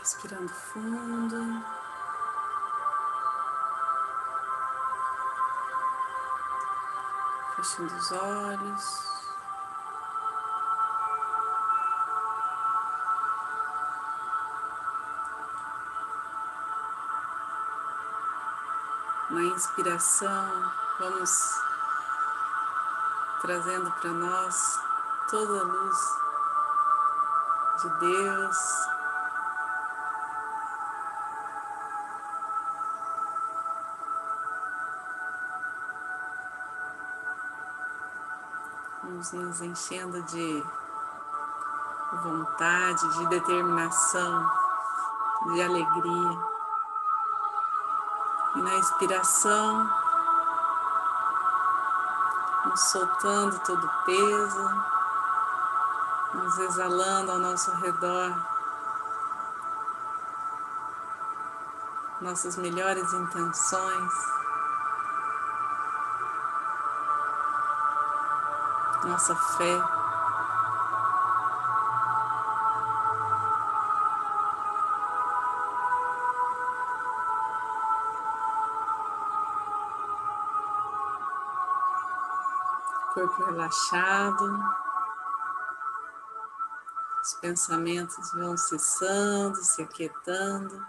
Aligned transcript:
Respirando 0.00 0.48
fundo. 0.48 1.62
Fechando 7.54 7.94
os 7.94 8.12
olhos. 8.12 9.10
Na 19.28 19.42
inspiração, 19.42 20.72
vamos 20.98 21.60
trazendo 23.42 23.92
para 24.00 24.10
nós 24.12 24.80
toda 25.30 25.60
a 25.60 25.64
luz 25.64 25.98
de 27.82 27.88
Deus. 28.00 28.99
Vamos 39.10 39.32
nos 39.32 39.60
enchendo 39.60 40.22
de 40.22 40.64
vontade, 42.22 43.18
de 43.18 43.26
determinação, 43.26 44.48
de 45.52 45.62
alegria. 45.62 46.38
E 48.54 48.62
na 48.62 48.74
inspiração, 48.76 49.90
vamos 52.62 52.80
soltando 52.82 53.58
todo 53.66 53.84
o 53.84 54.04
peso, 54.04 54.84
vamos 56.32 56.58
exalando 56.58 57.32
ao 57.32 57.38
nosso 57.40 57.72
redor 57.72 58.32
nossas 62.20 62.56
melhores 62.56 63.12
intenções, 63.12 64.12
nossa 69.10 69.34
fé. 69.34 69.80
corpo 83.12 83.44
relaxado, 83.44 84.60
os 87.20 87.34
pensamentos 87.34 88.32
vão 88.32 88.56
cessando, 88.56 89.56
se 89.56 89.82
aquietando. 89.82 90.80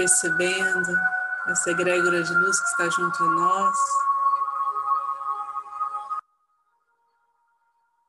Percebendo, 0.00 0.98
essa 1.46 1.72
egrégora 1.72 2.22
de 2.22 2.32
luz 2.32 2.58
que 2.58 2.68
está 2.68 2.88
junto 2.88 3.22
a 3.22 3.26
nós. 3.26 3.78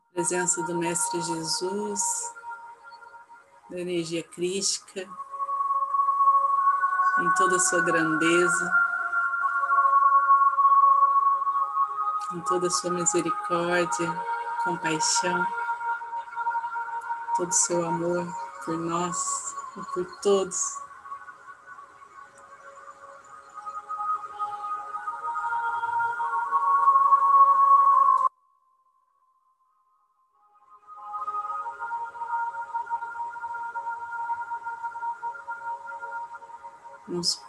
A 0.07 0.13
presença 0.13 0.63
do 0.63 0.77
Mestre 0.77 1.21
Jesus, 1.21 2.01
da 3.69 3.79
energia 3.79 4.23
crística, 4.23 5.01
em 7.19 7.33
toda 7.35 7.57
a 7.57 7.59
sua 7.59 7.81
grandeza, 7.81 8.71
em 12.33 12.39
toda 12.41 12.67
a 12.67 12.71
sua 12.71 12.91
misericórdia, 12.91 14.23
compaixão, 14.63 15.45
todo 17.35 17.49
o 17.49 17.53
seu 17.53 17.85
amor 17.85 18.25
por 18.63 18.77
nós 18.77 19.57
e 19.75 19.81
por 19.93 20.05
todos. 20.21 20.90
Vamos 37.07 37.41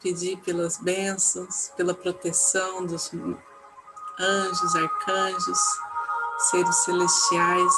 pedir 0.00 0.36
pelas 0.38 0.78
bênçãos, 0.78 1.72
pela 1.76 1.94
proteção 1.94 2.84
dos 2.84 3.10
anjos, 4.18 4.76
arcanjos, 4.76 5.58
seres 6.50 6.76
celestiais. 6.76 7.74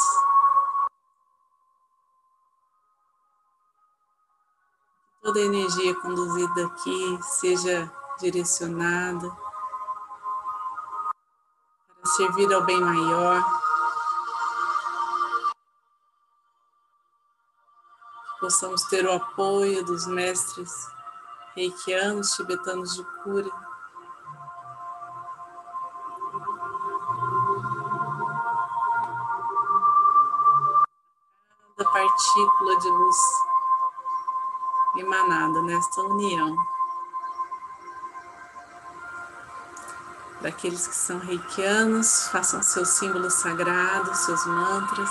Toda 5.22 5.38
a 5.38 5.44
energia 5.44 5.94
conduzida 6.00 6.66
aqui 6.66 7.18
seja 7.22 7.90
direcionada 8.18 9.30
para 12.00 12.12
servir 12.12 12.52
ao 12.52 12.64
bem 12.64 12.80
maior. 12.80 13.42
Possamos 18.40 18.82
ter 18.84 19.06
o 19.06 19.12
apoio 19.12 19.84
dos 19.84 20.04
mestres 20.06 20.72
reikianos, 21.54 22.32
tibetanos 22.32 22.94
de 22.94 23.04
cura. 23.22 23.50
Cada 31.76 31.90
partícula 31.90 32.76
de 32.78 32.88
luz 32.90 33.16
emanada 34.98 35.62
nesta 35.62 36.00
união. 36.02 36.56
Daqueles 40.40 40.86
que 40.88 40.94
são 40.94 41.18
reikianos, 41.18 42.28
façam 42.28 42.62
seus 42.62 42.88
símbolos 42.88 43.34
sagrados, 43.34 44.18
seus 44.18 44.44
mantras. 44.46 45.10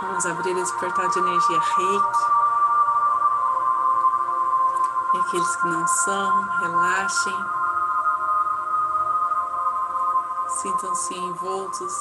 Vamos 0.00 0.26
abrir 0.26 0.56
esse 0.58 0.78
portal 0.78 1.08
de 1.08 1.18
energia 1.18 1.58
reiki. 1.58 2.33
Aqueles 5.34 5.56
que 5.56 5.66
não 5.66 5.86
são, 5.86 6.42
relaxem. 6.60 7.44
Sintam-se 10.48 11.14
envoltos 11.16 11.92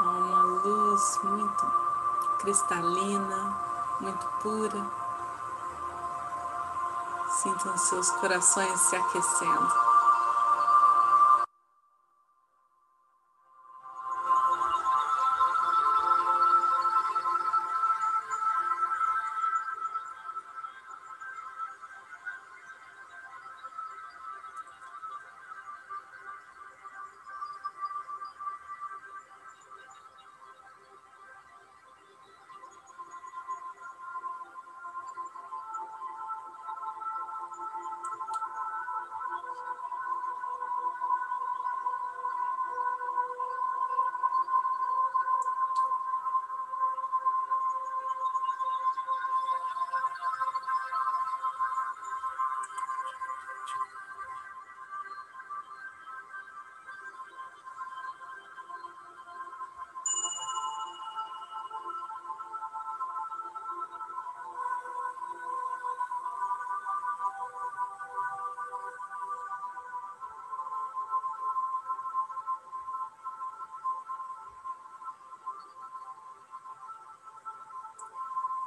a 0.00 0.02
uma 0.02 0.42
luz 0.42 1.20
muito 1.22 1.72
cristalina, 2.40 3.56
muito 4.00 4.26
pura. 4.40 4.84
Sintam 7.30 7.78
seus 7.78 8.10
corações 8.10 8.80
se 8.80 8.96
aquecendo. 8.96 9.91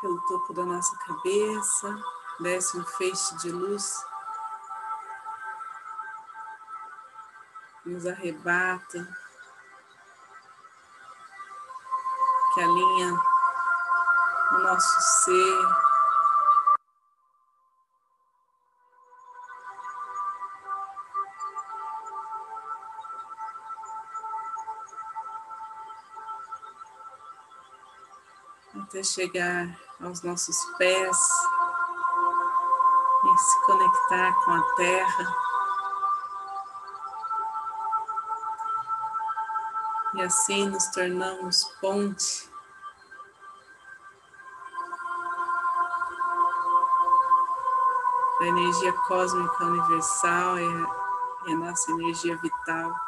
Pelo 0.05 0.21
topo 0.27 0.53
da 0.53 0.63
nossa 0.63 0.95
cabeça, 0.99 1.99
desce 2.39 2.77
um 2.77 2.85
feixe 2.85 3.35
de 3.37 3.51
luz, 3.51 4.05
nos 7.83 8.05
arrebata, 8.05 9.17
que 12.53 12.61
alinha 12.61 13.19
o 14.51 14.57
nosso 14.59 15.01
ser, 15.23 15.85
até 28.83 29.01
chegar 29.01 29.84
aos 30.01 30.21
nossos 30.21 30.57
pés 30.77 31.17
e 33.23 33.37
se 33.37 33.65
conectar 33.65 34.33
com 34.43 34.51
a 34.51 34.61
terra. 34.75 35.35
E 40.15 40.21
assim 40.21 40.69
nos 40.69 40.87
tornamos 40.87 41.63
ponte 41.81 42.49
da 48.39 48.47
energia 48.47 48.93
cósmica 49.07 49.65
universal 49.65 50.59
e 50.59 51.51
a, 51.51 51.55
nossa 51.55 51.91
energia 51.91 52.37
vital. 52.37 53.04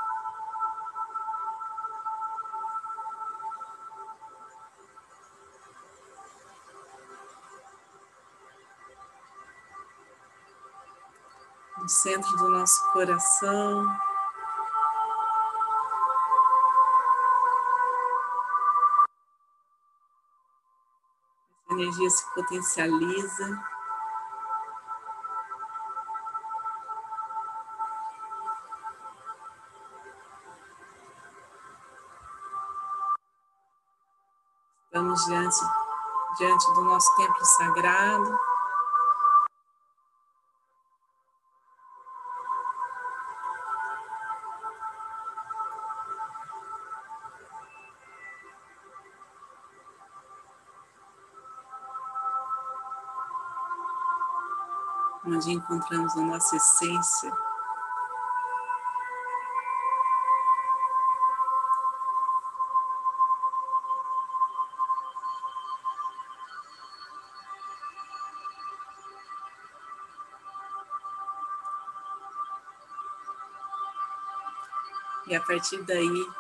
No 11.88 11.90
centro 11.90 12.36
do 12.36 12.50
nosso 12.50 12.92
coração. 12.92 13.98
Energia 21.72 22.10
se 22.10 22.26
potencializa. 22.34 23.64
Estamos 34.84 35.26
diante, 35.26 35.58
diante 36.38 36.74
do 36.74 36.84
nosso 36.84 37.16
templo 37.16 37.46
sagrado. 37.46 38.57
Onde 55.28 55.52
encontramos 55.52 56.16
a 56.16 56.22
nossa 56.22 56.56
essência. 56.56 57.32
E 75.28 75.36
a 75.36 75.42
partir 75.42 75.84
daí, 75.84 76.32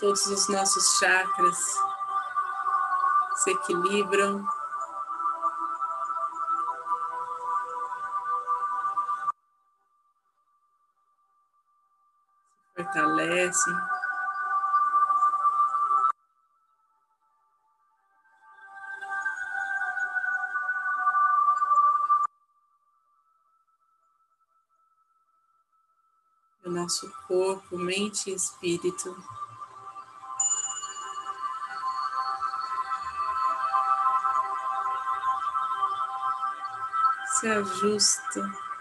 todos 0.00 0.24
os 0.26 0.48
nossos 0.48 0.98
chakras 0.98 1.58
se 3.36 3.50
equilibram 3.50 4.42
fortalecem. 12.92 13.74
O 26.64 26.70
nosso 26.70 27.10
corpo, 27.26 27.76
mente 27.76 28.30
e 28.30 28.34
espírito 28.34 29.16
se 37.26 37.48
ajusta 37.48 38.71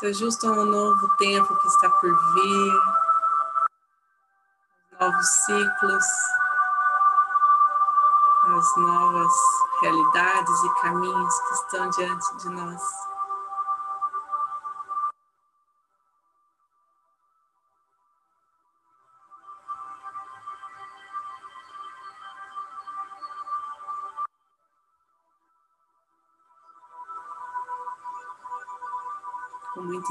se 0.00 0.06
ajustam 0.06 0.58
ao 0.58 0.64
novo 0.64 1.08
tempo 1.18 1.54
que 1.56 1.66
está 1.68 1.90
por 1.90 2.32
vir, 2.32 2.72
novos 4.98 5.26
ciclos, 5.26 6.04
as 8.56 8.76
novas 8.78 9.32
realidades 9.82 10.64
e 10.64 10.80
caminhos 10.80 11.40
que 11.40 11.52
estão 11.52 11.90
diante 11.90 12.36
de 12.38 12.48
nós. 12.48 13.09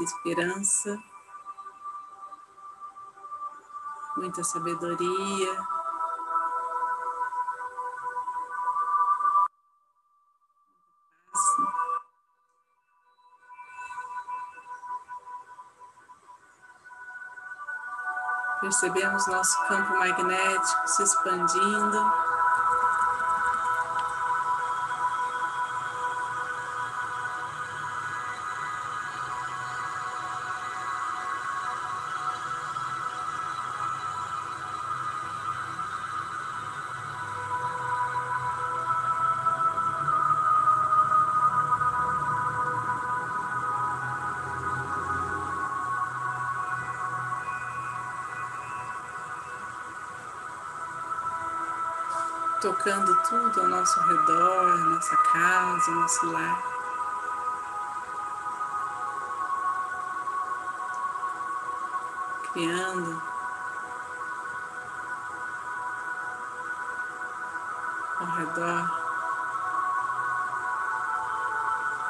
Muita 0.00 0.04
esperança, 0.04 1.02
muita 4.16 4.42
sabedoria. 4.42 5.66
Percebemos 18.60 19.26
nosso 19.26 19.58
campo 19.66 19.98
magnético 19.98 20.88
se 20.88 21.02
expandindo. 21.02 22.29
Tocando 52.80 53.14
tudo 53.28 53.60
ao 53.60 53.68
nosso 53.68 54.00
redor, 54.00 54.78
nossa 54.78 55.14
casa, 55.18 55.90
nosso 55.90 56.32
lar. 56.32 56.62
Criando 62.52 63.22
ao 68.18 68.26
redor 68.26 69.00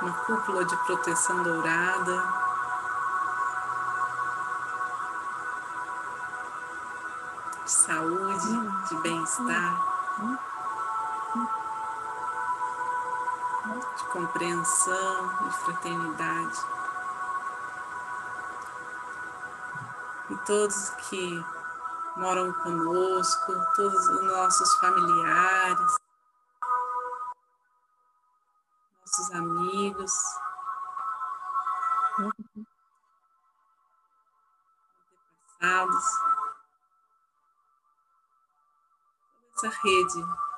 uma 0.03 0.12
cúpula 0.25 0.65
de 0.65 0.77
proteção 0.87 1.43
dourada. 1.43 2.23
De 7.65 7.71
saúde, 7.71 8.89
de 8.89 8.95
bem-estar. 9.03 10.50
Compreensão 14.12 15.49
e 15.49 15.50
fraternidade. 15.52 16.59
E 20.31 20.37
todos 20.47 20.90
que 21.09 21.45
moram 22.17 22.52
conosco, 22.52 23.52
todos 23.75 24.09
os 24.09 24.23
nossos 24.25 24.75
familiares, 24.76 25.97
nossos 29.07 29.31
amigos. 29.33 30.12
Passados, 35.61 36.05
essa 39.55 39.69
rede 39.83 40.50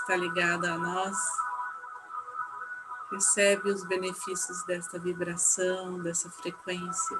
está 0.00 0.14
ligada 0.14 0.72
a 0.72 0.78
nós, 0.78 1.16
recebe 3.10 3.70
os 3.70 3.84
benefícios 3.84 4.64
desta 4.66 4.98
vibração, 4.98 5.98
dessa 6.02 6.30
frequência. 6.30 7.18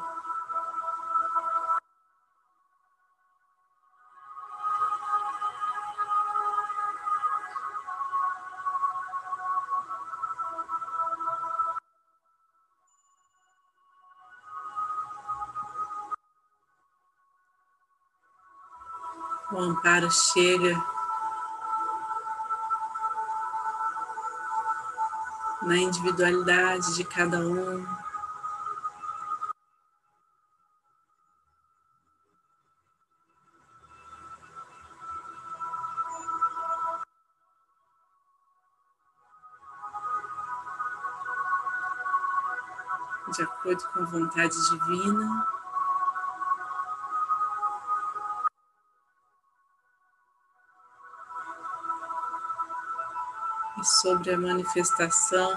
O 19.52 19.58
amparo 19.58 20.10
chega 20.10 20.95
na 25.66 25.76
individualidade 25.76 26.94
de 26.94 27.02
cada 27.02 27.40
um. 27.40 27.84
De 43.34 43.42
acordo 43.42 43.88
com 43.88 43.98
a 43.98 44.04
vontade 44.04 44.54
divina. 44.70 45.55
E 53.78 53.84
sobre 53.84 54.32
a 54.32 54.38
manifestação 54.38 55.52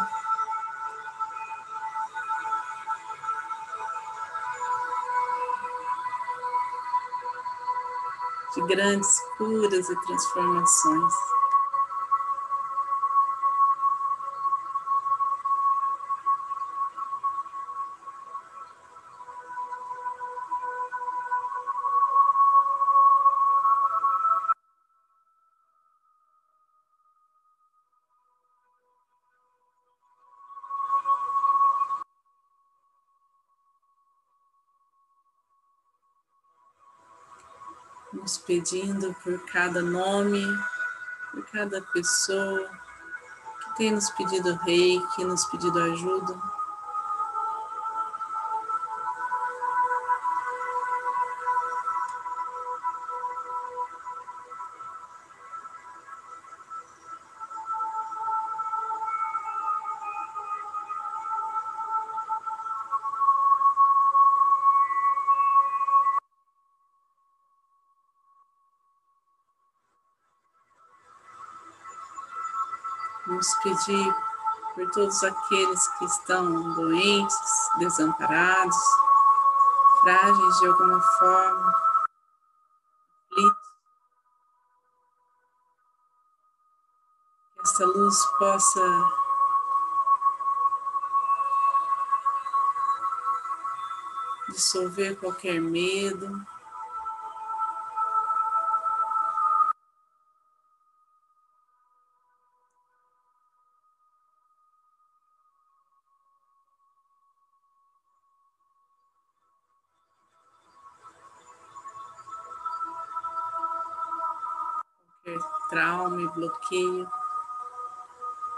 de 8.55 8.61
grandes 8.67 9.19
curas 9.37 9.89
e 9.89 10.01
transformações. 10.01 11.13
Nos 38.13 38.37
pedindo 38.37 39.15
por 39.23 39.45
cada 39.45 39.81
nome, 39.81 40.43
por 41.31 41.45
cada 41.47 41.81
pessoa 41.93 42.69
que 43.61 43.77
tem 43.77 43.91
nos 43.91 44.09
pedido 44.11 44.55
rei, 44.65 45.01
que 45.15 45.23
nos 45.23 45.45
pedido 45.45 45.79
ajuda. 45.79 46.58
Vamos 73.39 73.55
pedir 73.63 74.15
por 74.75 74.91
todos 74.91 75.23
aqueles 75.23 75.87
que 75.87 76.03
estão 76.03 76.73
doentes, 76.73 77.69
desamparados, 77.77 78.75
frágeis 80.01 80.59
de 80.59 80.67
alguma 80.67 81.01
forma, 81.01 81.73
aflitos. 83.31 83.69
Que 87.55 87.61
essa 87.63 87.85
luz 87.85 88.25
possa 88.37 89.13
dissolver 94.49 95.17
qualquer 95.17 95.61
medo. 95.61 96.45
Bloqueio 116.29 117.09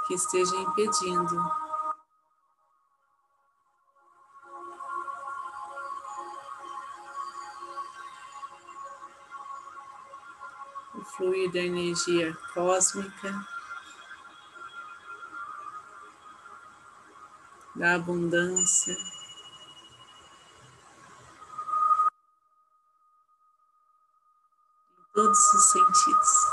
que 0.08 0.13
esteja 0.16 0.56
impedindo 0.56 1.40
o 10.96 11.06
fluir 11.06 11.51
da 11.51 11.60
energia 11.60 12.38
cósmica, 12.54 13.48
da 17.75 17.96
abundância. 17.96 18.94
em 18.94 19.13
Todos 25.13 25.54
os 25.54 25.72
sentidos. 25.72 26.50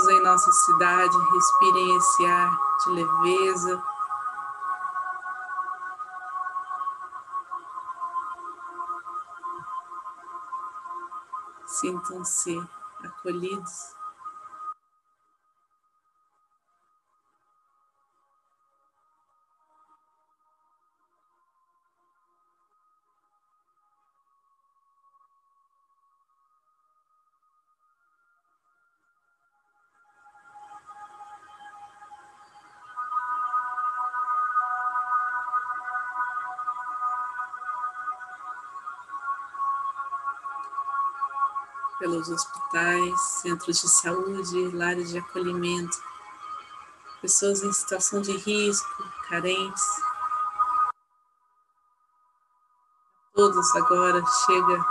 Todos 0.00 0.14
em 0.14 0.22
nossa 0.22 0.50
cidade 0.50 1.18
respirem 1.30 1.96
esse 1.96 2.24
ar 2.24 2.58
de 2.82 2.90
leveza. 2.90 3.82
Sintam-se 11.66 12.62
acolhidos. 13.04 13.99
pelos 42.00 42.30
hospitais, 42.30 43.20
centros 43.42 43.82
de 43.82 43.88
saúde, 43.88 44.74
lares 44.74 45.10
de 45.10 45.18
acolhimento, 45.18 46.02
pessoas 47.20 47.62
em 47.62 47.72
situação 47.72 48.22
de 48.22 48.32
risco, 48.38 49.04
carentes. 49.28 49.84
Todos 53.34 53.76
agora 53.76 54.24
chega 54.46 54.84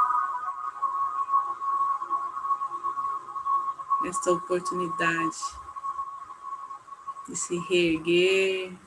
esta 4.06 4.32
oportunidade 4.32 5.38
de 7.28 7.36
se 7.36 7.58
reerguer, 7.58 8.78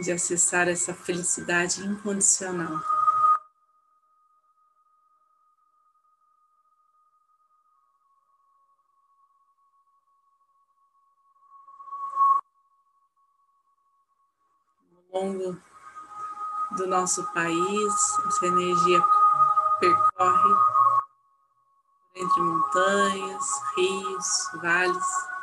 de 0.00 0.12
acessar 0.12 0.68
essa 0.68 0.94
felicidade 0.94 1.84
incondicional. 1.84 2.80
Ao 15.12 15.22
longo 15.24 15.60
do 16.76 16.86
nosso 16.86 17.24
país, 17.32 18.18
essa 18.26 18.46
energia 18.46 19.02
percorre 19.80 20.54
entre 22.14 22.40
montanhas, 22.40 23.44
rios, 23.76 24.50
vales. 24.62 25.37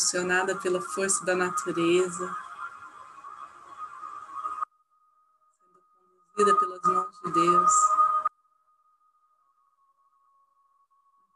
Impulsionada 0.00 0.56
pela 0.56 0.80
força 0.80 1.24
da 1.26 1.34
natureza, 1.34 2.36
sendo 6.36 6.56
conduzida 6.56 6.58
pelas 6.58 6.82
mãos 6.82 7.20
de 7.22 7.32
Deus, 7.32 7.72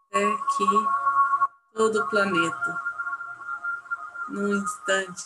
até 0.08 0.36
que 0.56 0.64
todo 1.74 2.00
o 2.00 2.08
planeta, 2.08 2.82
num 4.28 4.48
instante, 4.48 5.24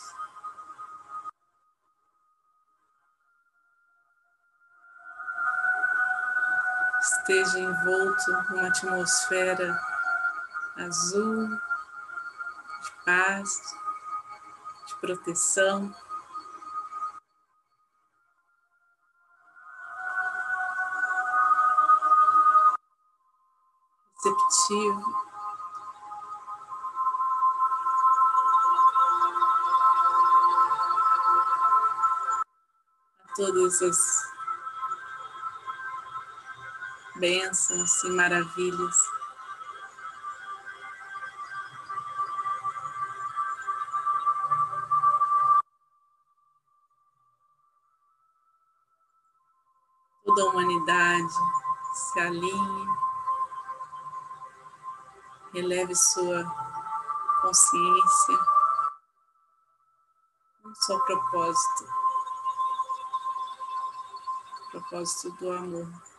esteja 7.01 7.59
envolto 7.59 8.31
numa 8.49 8.67
atmosfera 8.67 9.79
azul, 10.77 11.49
paz, 13.05 13.75
de 14.87 14.95
proteção. 14.95 15.93
Receptivo. 24.15 25.29
A 33.23 33.33
todas 33.35 33.81
as 33.81 34.29
bênçãos 37.15 38.03
e 38.03 38.09
maravilhas 38.09 39.18
toda 50.39 50.43
a 50.43 50.51
humanidade 50.51 51.33
se 51.93 52.19
alinhe, 52.19 52.87
eleve 55.53 55.93
sua 55.95 56.45
consciência, 57.41 58.39
um 60.65 60.73
só 60.75 60.97
propósito, 60.99 61.87
propósito 64.71 65.31
do 65.39 65.51
amor. 65.51 66.18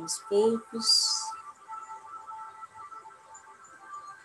Aos 0.00 0.18
poucos, 0.28 1.20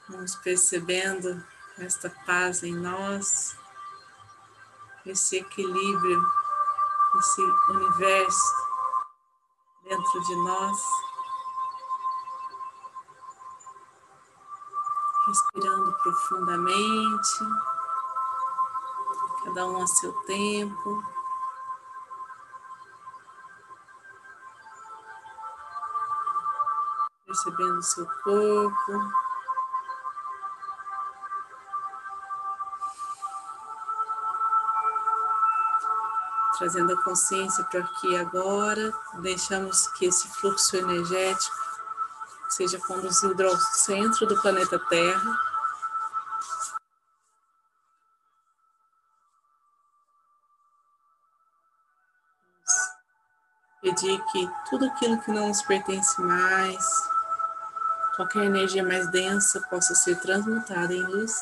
vamos 0.09 0.35
percebendo 0.37 1.43
esta 1.77 2.09
paz 2.25 2.63
em 2.63 2.75
nós, 2.75 3.57
esse 5.05 5.37
equilíbrio, 5.37 6.21
esse 7.19 7.41
universo 7.69 8.71
dentro 9.83 10.21
de 10.21 10.35
nós. 10.35 10.81
Respirando 15.27 15.93
profundamente, 16.01 17.39
cada 19.43 19.65
um 19.67 19.81
a 19.81 19.87
seu 19.87 20.13
tempo. 20.23 21.20
Percebendo 27.41 27.81
seu 27.81 28.05
corpo. 28.23 29.11
Trazendo 36.57 36.93
a 36.93 37.03
consciência 37.03 37.63
para 37.63 37.79
aqui 37.79 38.15
agora, 38.17 38.93
deixamos 39.21 39.87
que 39.93 40.05
esse 40.05 40.27
fluxo 40.27 40.77
energético 40.77 41.55
seja 42.49 42.79
conduzido 42.79 43.43
ao 43.47 43.57
centro 43.57 44.27
do 44.27 44.39
planeta 44.41 44.77
Terra. 44.87 45.39
Pedir 53.81 54.23
que 54.25 54.47
tudo 54.69 54.85
aquilo 54.85 55.19
que 55.21 55.31
não 55.31 55.47
nos 55.47 55.63
pertence 55.63 56.21
mais, 56.21 57.10
qualquer 58.15 58.43
energia 58.43 58.83
mais 58.83 59.09
densa 59.09 59.61
possa 59.69 59.95
ser 59.95 60.19
transmutada 60.19 60.93
em 60.93 61.03
luz. 61.03 61.41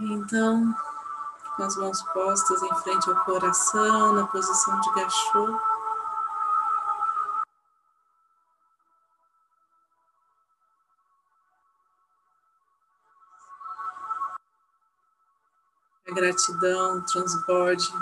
Então, 0.00 0.74
com 1.56 1.62
as 1.62 1.76
mãos 1.76 2.02
postas 2.02 2.62
em 2.62 2.74
frente 2.76 3.08
ao 3.10 3.24
coração, 3.24 4.12
na 4.14 4.26
posição 4.26 4.80
de 4.80 4.94
gachô. 4.94 5.60
A 16.08 16.14
gratidão 16.14 17.00
transborde 17.02 17.92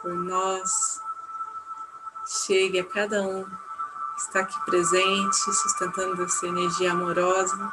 por 0.00 0.14
nós, 0.14 1.00
chegue 2.26 2.80
a 2.80 2.88
cada 2.88 3.22
um 3.22 3.71
está 4.16 4.40
aqui 4.40 4.58
presente, 4.64 5.36
sustentando 5.36 6.22
essa 6.24 6.46
energia 6.46 6.92
amorosa. 6.92 7.72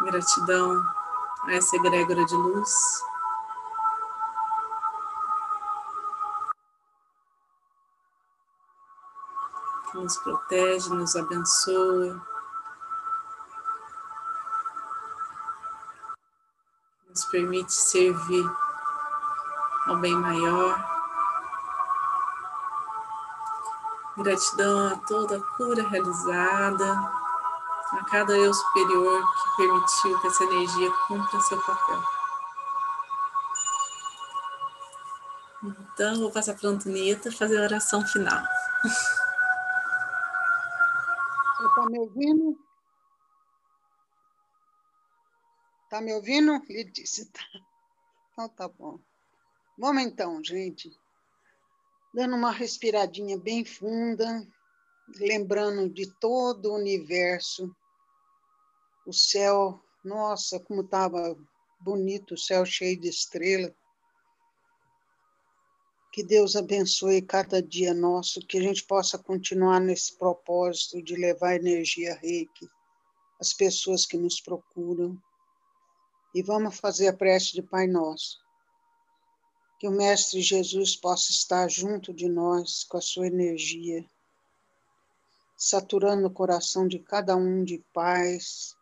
Gratidão 0.00 0.84
a 1.44 1.52
essa 1.52 1.76
egrégora 1.76 2.24
de 2.24 2.34
luz. 2.34 3.04
Que 9.90 9.98
nos 9.98 10.16
protege, 10.18 10.90
nos 10.90 11.14
abençoa. 11.14 12.20
Nos 17.08 17.24
permite 17.26 17.72
servir 17.72 18.61
ao 19.86 19.96
bem 19.98 20.14
maior. 20.14 20.92
Gratidão 24.16 24.88
a 24.88 24.96
toda 25.06 25.38
a 25.38 25.42
cura 25.56 25.88
realizada, 25.88 26.92
a 27.92 28.04
cada 28.10 28.36
eu 28.36 28.52
superior 28.52 29.22
que 29.22 29.56
permitiu 29.56 30.20
que 30.20 30.26
essa 30.26 30.44
energia 30.44 30.90
cumpra 31.08 31.40
seu 31.40 31.60
papel. 31.62 32.02
Então, 35.64 36.18
vou 36.20 36.32
passar 36.32 36.54
para 36.54 36.68
a 36.68 36.72
Antonieta 36.72 37.30
fazer 37.30 37.58
a 37.58 37.64
oração 37.64 38.04
final. 38.06 38.42
Você 41.56 41.66
está 41.66 41.86
me 41.86 41.98
ouvindo? 42.00 42.58
Está 45.84 46.00
me 46.00 46.14
ouvindo? 46.14 46.60
Ele 46.68 46.90
disse, 46.90 47.30
tá. 47.30 47.42
Então 48.32 48.48
tá 48.48 48.68
bom. 48.68 48.98
Vamos 49.78 50.02
então, 50.02 50.42
gente. 50.44 50.92
dando 52.14 52.36
uma 52.36 52.50
respiradinha 52.50 53.38
bem 53.38 53.64
funda, 53.64 54.46
lembrando 55.16 55.88
de 55.88 56.12
todo 56.20 56.66
o 56.66 56.76
universo, 56.76 57.74
o 59.06 59.12
céu, 59.14 59.82
nossa, 60.04 60.60
como 60.60 60.82
estava 60.82 61.34
bonito, 61.80 62.34
o 62.34 62.38
céu 62.38 62.66
cheio 62.66 63.00
de 63.00 63.08
estrela. 63.08 63.74
Que 66.12 66.22
Deus 66.22 66.54
abençoe 66.54 67.22
cada 67.22 67.62
dia 67.62 67.94
nosso, 67.94 68.46
que 68.46 68.58
a 68.58 68.62
gente 68.62 68.84
possa 68.84 69.18
continuar 69.18 69.80
nesse 69.80 70.18
propósito 70.18 71.02
de 71.02 71.16
levar 71.16 71.54
energia 71.54 72.14
reiki 72.16 72.68
às 73.40 73.54
pessoas 73.54 74.04
que 74.04 74.18
nos 74.18 74.38
procuram. 74.38 75.16
E 76.34 76.42
vamos 76.42 76.78
fazer 76.78 77.08
a 77.08 77.16
prece 77.16 77.54
de 77.54 77.62
Pai 77.62 77.86
Nosso 77.86 78.41
que 79.82 79.88
o 79.88 79.90
Mestre 79.90 80.40
Jesus 80.40 80.94
possa 80.94 81.32
estar 81.32 81.68
junto 81.68 82.14
de 82.14 82.28
nós 82.28 82.84
com 82.84 82.98
a 82.98 83.00
sua 83.00 83.26
energia, 83.26 84.08
saturando 85.56 86.28
o 86.28 86.32
coração 86.32 86.86
de 86.86 87.00
cada 87.00 87.34
um 87.34 87.64
de 87.64 87.84
paz 87.92 88.76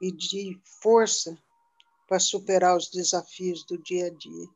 e 0.00 0.12
de 0.12 0.56
força 0.80 1.36
para 2.06 2.20
superar 2.20 2.76
os 2.76 2.88
desafios 2.90 3.64
do 3.64 3.76
dia 3.76 4.06
a 4.06 4.10
dia. 4.10 4.48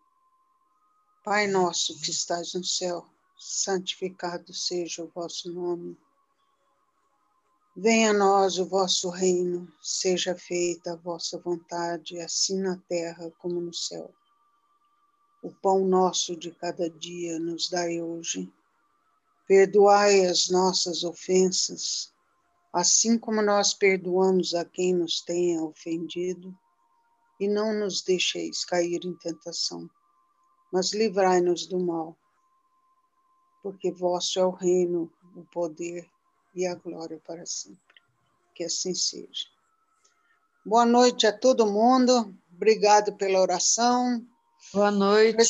Pai 1.25 1.49
nosso 1.49 2.01
que 2.03 2.13
estás 2.13 2.55
no 2.55 2.63
céu, 2.63 3.05
santificado 3.37 4.55
seja 4.55 5.03
o 5.03 5.11
vosso 5.13 5.53
nome. 5.53 5.99
Venha 7.77 8.11
a 8.11 8.15
nós 8.15 8.59
o 8.59 8.65
vosso 8.65 9.11
reino, 9.11 9.67
seja 9.83 10.37
feita 10.37 10.93
a 10.93 10.97
vossa 10.97 11.37
vontade, 11.37 12.21
assim 12.21 12.61
na 12.61 12.77
terra 12.89 13.29
como 13.41 13.61
no 13.61 13.75
céu. 13.75 14.15
O 15.49 15.53
pão 15.63 15.87
nosso 15.87 16.37
de 16.37 16.51
cada 16.51 16.91
dia 16.91 17.39
nos 17.39 17.71
dai 17.71 18.03
hoje. 18.03 18.53
Perdoai 19.47 20.27
as 20.27 20.51
nossas 20.51 21.05
ofensas, 21.05 22.13
assim 22.71 23.19
como 23.19 23.41
nós 23.41 23.73
perdoamos 23.73 24.55
a 24.55 24.63
quem 24.63 24.95
nos 24.95 25.23
tenha 25.23 25.63
ofendido, 25.63 26.55
e 27.41 27.49
não 27.49 27.73
nos 27.73 28.03
deixeis 28.03 28.63
cair 28.63 29.01
em 29.07 29.15
tentação, 29.15 29.89
mas 30.71 30.93
livrai-nos 30.93 31.67
do 31.67 31.79
mal, 31.79 32.15
porque 33.63 33.91
vosso 33.91 34.39
é 34.39 34.45
o 34.45 34.51
reino, 34.51 35.11
o 35.35 35.47
poder 35.47 36.07
e 36.55 36.67
a 36.67 36.75
glória 36.75 37.19
para 37.27 37.47
sempre. 37.47 37.81
Que 38.55 38.65
assim 38.65 38.95
seja. 38.95 39.47
Boa 40.63 40.85
noite 40.85 41.27
a 41.27 41.33
todo 41.33 41.73
mundo. 41.73 42.37
Obrigado 42.53 43.17
pela 43.17 43.41
oração. 43.41 44.23
Boa 44.73 44.91
noite. 44.91 45.45